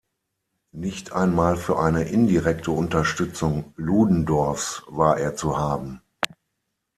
[0.73, 6.01] Nicht einmal für eine indirekte Unterstützung Ludendorffs war er zu haben.